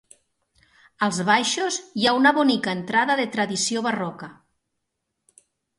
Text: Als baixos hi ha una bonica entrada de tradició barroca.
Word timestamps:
Als 1.07 1.19
baixos 1.27 1.77
hi 2.01 2.07
ha 2.11 2.15
una 2.23 2.33
bonica 2.41 2.75
entrada 2.79 3.21
de 3.23 3.29
tradició 3.39 3.87
barroca. 3.91 4.35